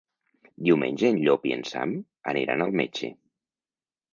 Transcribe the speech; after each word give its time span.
Diumenge 0.67 1.11
en 1.13 1.19
Llop 1.25 1.45
i 1.49 1.53
en 1.57 1.63
Sam 1.73 1.93
aniran 2.33 2.67
al 2.67 2.75
metge. 2.83 3.11